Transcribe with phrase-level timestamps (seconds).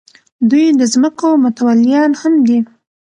[0.49, 2.59] دوی د ځمکو متولیان هم دي.